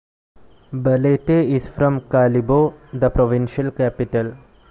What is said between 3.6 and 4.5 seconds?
capital.